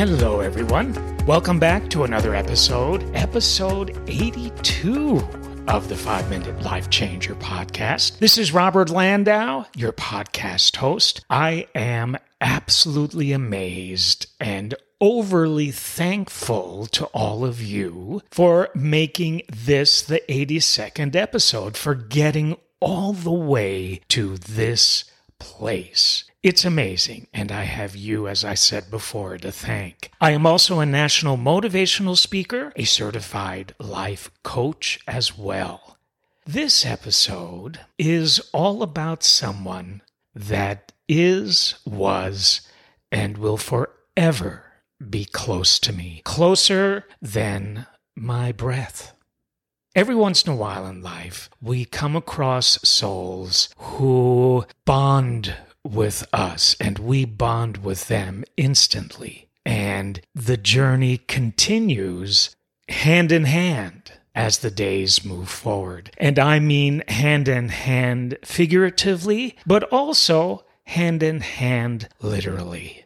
[0.00, 0.94] Hello, everyone.
[1.26, 5.18] Welcome back to another episode, episode 82
[5.68, 8.18] of the Five Minute Life Changer podcast.
[8.18, 11.22] This is Robert Landau, your podcast host.
[11.28, 20.22] I am absolutely amazed and overly thankful to all of you for making this the
[20.30, 25.04] 82nd episode, for getting all the way to this
[25.38, 26.24] place.
[26.42, 30.10] It's amazing, and I have you, as I said before, to thank.
[30.22, 35.98] I am also a national motivational speaker, a certified life coach as well.
[36.46, 40.00] This episode is all about someone
[40.34, 42.62] that is, was,
[43.12, 44.64] and will forever
[45.10, 49.12] be close to me, closer than my breath.
[49.94, 56.76] Every once in a while in life, we come across souls who bond with us
[56.80, 59.48] and we bond with them instantly.
[59.64, 62.54] And the journey continues
[62.88, 66.10] hand in hand as the days move forward.
[66.18, 73.04] And I mean hand in hand figuratively, but also hand in hand literally.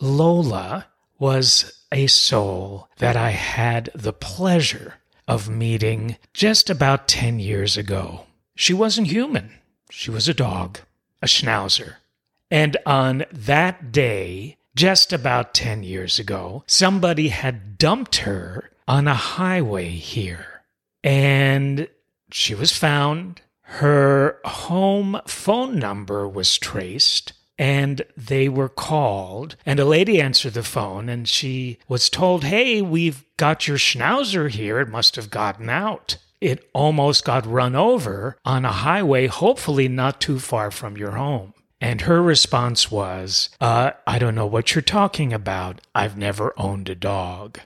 [0.00, 0.86] Lola
[1.18, 4.94] was a soul that I had the pleasure
[5.26, 8.26] of meeting just about 10 years ago.
[8.56, 9.58] She wasn't human,
[9.90, 10.80] she was a dog
[11.24, 11.94] a schnauzer.
[12.50, 19.14] And on that day, just about 10 years ago, somebody had dumped her on a
[19.14, 20.62] highway here.
[21.02, 21.88] And
[22.30, 23.40] she was found.
[23.62, 30.62] Her home phone number was traced and they were called and a lady answered the
[30.62, 35.70] phone and she was told hey we've got your schnauzer here it must have gotten
[35.70, 41.12] out it almost got run over on a highway, hopefully not too far from your
[41.12, 41.54] home.
[41.80, 45.80] And her response was, uh, I don't know what you're talking about.
[45.94, 47.60] I've never owned a dog.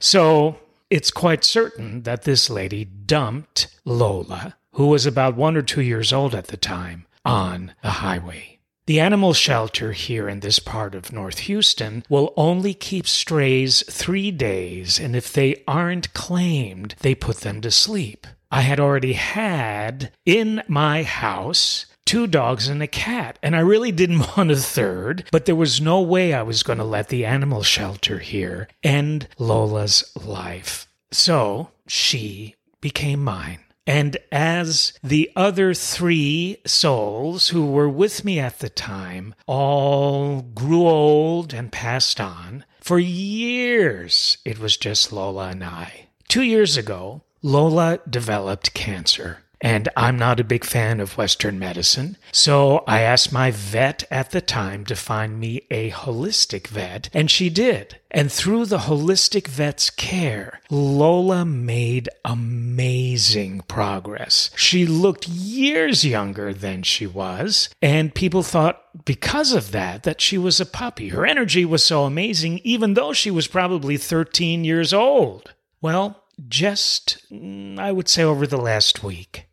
[0.00, 0.58] So
[0.90, 6.12] it's quite certain that this lady dumped Lola, who was about one or two years
[6.12, 8.53] old at the time, on the highway.
[8.86, 14.30] The animal shelter here in this part of North Houston will only keep strays three
[14.30, 18.26] days, and if they aren't claimed, they put them to sleep.
[18.50, 23.90] I had already had in my house two dogs and a cat, and I really
[23.90, 27.24] didn't want a third, but there was no way I was going to let the
[27.24, 30.86] animal shelter here end Lola's life.
[31.10, 33.63] So she became mine.
[33.86, 40.86] And as the other three souls who were with me at the time all grew
[40.86, 46.06] old and passed on, for years it was just Lola and I.
[46.28, 49.42] Two years ago, Lola developed cancer.
[49.64, 52.18] And I'm not a big fan of Western medicine.
[52.32, 57.30] So I asked my vet at the time to find me a holistic vet, and
[57.30, 57.98] she did.
[58.10, 64.50] And through the holistic vet's care, Lola made amazing progress.
[64.54, 70.36] She looked years younger than she was, and people thought because of that that she
[70.36, 71.08] was a puppy.
[71.08, 75.54] Her energy was so amazing, even though she was probably 13 years old.
[75.80, 79.46] Well, just, mm, I would say, over the last week,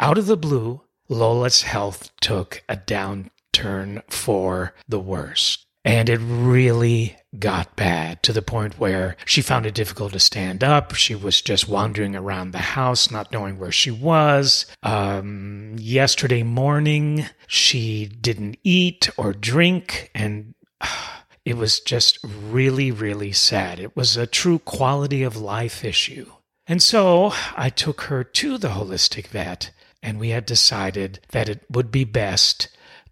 [0.00, 5.64] out of the blue, Lola's health took a downturn for the worse.
[5.84, 10.62] And it really got bad to the point where she found it difficult to stand
[10.62, 10.94] up.
[10.94, 14.66] She was just wandering around the house, not knowing where she was.
[14.82, 20.88] Um, yesterday morning, she didn't eat or drink, and uh,
[21.44, 23.80] it was just really, really sad.
[23.80, 26.30] It was a true quality of life issue.
[26.66, 29.70] And so I took her to the holistic vet
[30.02, 32.68] and we had decided that it would be best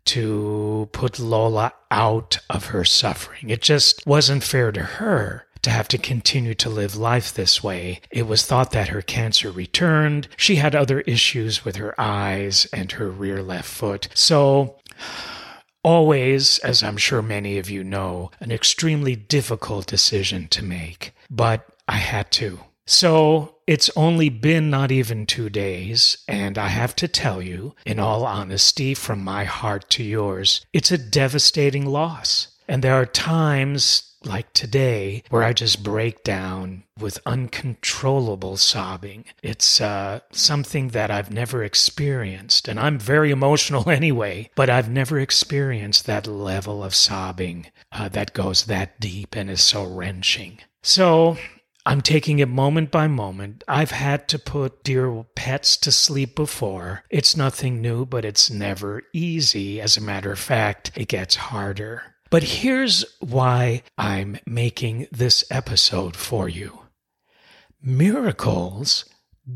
[0.07, 3.51] to put Lola out of her suffering.
[3.51, 8.01] It just wasn't fair to her to have to continue to live life this way.
[8.13, 10.29] It was thought that her cancer returned.
[10.37, 14.09] She had other issues with her eyes and her rear left foot.
[14.15, 14.77] So,
[15.83, 21.13] always, as I'm sure many of you know, an extremely difficult decision to make.
[21.29, 22.61] But I had to.
[22.87, 27.99] So it's only been not even two days, and I have to tell you, in
[27.99, 32.49] all honesty, from my heart to yours, it's a devastating loss.
[32.69, 39.25] And there are times like today where I just break down with uncontrollable sobbing.
[39.43, 45.19] It's uh, something that I've never experienced, and I'm very emotional anyway, but I've never
[45.19, 50.59] experienced that level of sobbing uh, that goes that deep and is so wrenching.
[50.83, 51.37] So
[51.87, 53.63] I'm taking it moment by moment.
[53.69, 57.05] I've had to put dear pets to sleep before.
[57.11, 59.81] It's nothing new, but it's never easy.
[59.81, 62.03] As a matter of fact, it gets harder.
[62.29, 66.81] But here's why I'm making this episode for you
[67.81, 69.05] miracles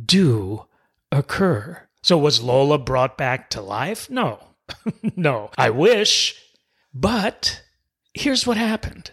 [0.06, 0.66] do
[1.10, 1.88] occur.
[2.02, 4.08] So, was Lola brought back to life?
[4.08, 4.38] No.
[5.16, 5.50] no.
[5.58, 6.40] I wish.
[6.94, 7.62] But
[8.14, 9.10] here's what happened.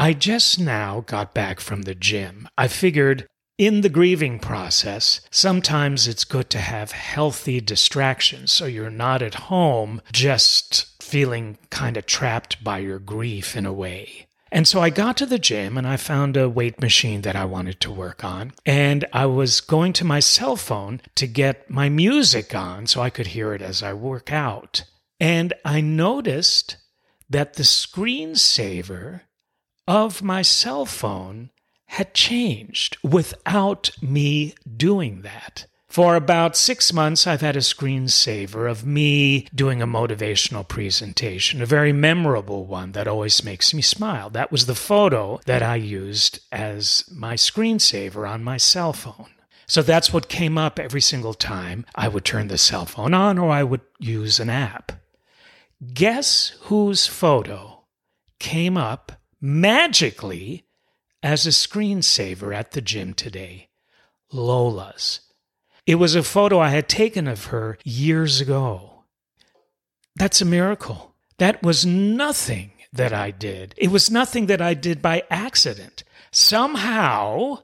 [0.00, 2.48] I just now got back from the gym.
[2.56, 3.26] I figured
[3.58, 9.34] in the grieving process, sometimes it's good to have healthy distractions so you're not at
[9.34, 14.28] home just feeling kind of trapped by your grief in a way.
[14.52, 17.44] And so I got to the gym and I found a weight machine that I
[17.44, 18.52] wanted to work on.
[18.64, 23.10] And I was going to my cell phone to get my music on so I
[23.10, 24.84] could hear it as I work out.
[25.18, 26.76] And I noticed
[27.28, 29.22] that the screensaver
[29.88, 31.48] of my cell phone
[31.86, 35.64] had changed without me doing that.
[35.88, 41.66] For about six months, I've had a screensaver of me doing a motivational presentation, a
[41.66, 44.28] very memorable one that always makes me smile.
[44.28, 49.30] That was the photo that I used as my screensaver on my cell phone.
[49.66, 53.38] So that's what came up every single time I would turn the cell phone on
[53.38, 54.92] or I would use an app.
[55.94, 57.84] Guess whose photo
[58.38, 60.64] came up magically
[61.22, 63.68] as a screensaver at the gym today?
[64.32, 65.20] Lola's.
[65.86, 69.04] It was a photo I had taken of her years ago.
[70.16, 71.14] That's a miracle.
[71.38, 73.74] That was nothing that I did.
[73.76, 76.04] It was nothing that I did by accident.
[76.30, 77.60] Somehow,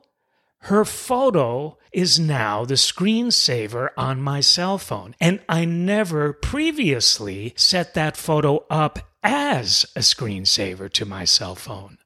[0.60, 5.14] her photo is now the screensaver on my cell phone.
[5.20, 11.98] And I never previously set that photo up as a screensaver to my cell phone.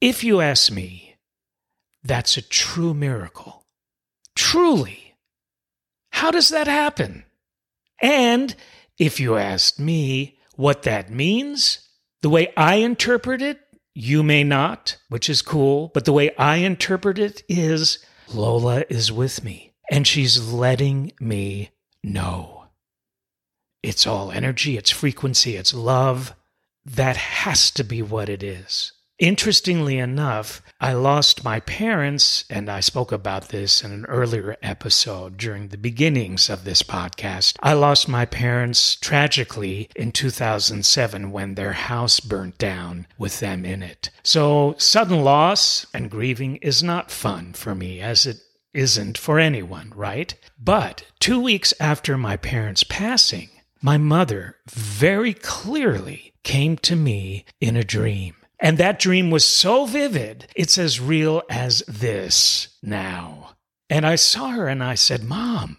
[0.00, 1.16] If you ask me,
[2.02, 3.64] that's a true miracle.
[4.34, 5.14] Truly.
[6.10, 7.24] How does that happen?
[8.02, 8.54] And
[8.98, 11.88] if you asked me what that means,
[12.20, 13.60] the way I interpret it,
[13.94, 19.12] you may not, which is cool, but the way I interpret it is Lola is
[19.12, 21.70] with me and she's letting me
[22.02, 22.53] know.
[23.84, 26.34] It's all energy, it's frequency, it's love.
[26.86, 28.92] That has to be what it is.
[29.18, 35.36] Interestingly enough, I lost my parents, and I spoke about this in an earlier episode
[35.36, 37.56] during the beginnings of this podcast.
[37.62, 43.82] I lost my parents tragically in 2007 when their house burnt down with them in
[43.82, 44.08] it.
[44.22, 48.38] So, sudden loss and grieving is not fun for me, as it
[48.72, 50.34] isn't for anyone, right?
[50.58, 53.50] But two weeks after my parents' passing,
[53.84, 58.34] my mother very clearly came to me in a dream.
[58.58, 63.56] And that dream was so vivid, it's as real as this now.
[63.90, 65.76] And I saw her and I said, Mom,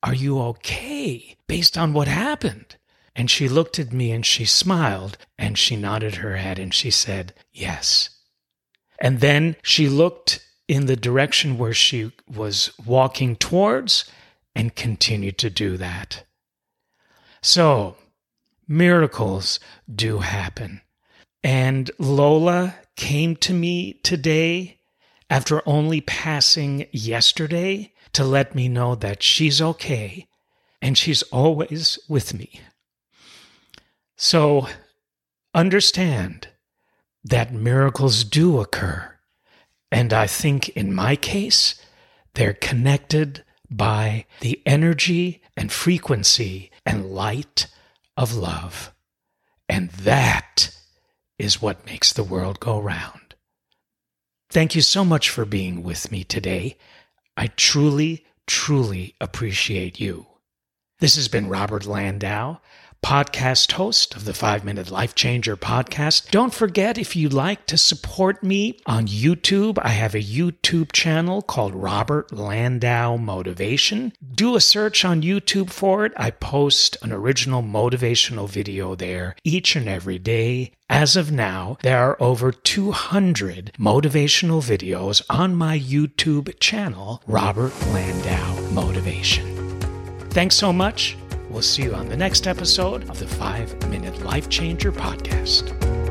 [0.00, 2.76] are you okay based on what happened?
[3.16, 6.92] And she looked at me and she smiled and she nodded her head and she
[6.92, 8.10] said, Yes.
[9.00, 10.38] And then she looked
[10.68, 14.04] in the direction where she was walking towards
[14.54, 16.22] and continued to do that.
[17.44, 17.96] So,
[18.66, 19.60] miracles
[19.94, 20.80] do happen.
[21.42, 24.78] And Lola came to me today
[25.28, 30.26] after only passing yesterday to let me know that she's okay
[30.80, 32.62] and she's always with me.
[34.16, 34.66] So
[35.52, 36.48] understand
[37.24, 39.16] that miracles do occur.
[39.92, 41.74] And I think in my case,
[42.32, 47.66] they're connected by the energy and frequency and light
[48.16, 48.92] of love.
[49.68, 50.70] And that
[51.38, 53.34] is what makes the world go round.
[54.50, 56.76] Thank you so much for being with me today.
[57.36, 60.26] I truly, truly appreciate you.
[61.00, 62.58] This has been Robert Landau
[63.04, 66.30] podcast host of the 5 Minute Life Changer podcast.
[66.30, 71.42] Don't forget, if you'd like to support me on YouTube, I have a YouTube channel
[71.42, 74.14] called Robert Landau Motivation.
[74.34, 76.12] Do a search on YouTube for it.
[76.16, 80.72] I post an original motivational video there each and every day.
[80.88, 88.60] As of now, there are over 200 motivational videos on my YouTube channel, Robert Landau
[88.70, 89.78] Motivation.
[90.30, 91.18] Thanks so much.
[91.54, 96.03] We'll see you on the next episode of the 5 Minute Life Changer podcast.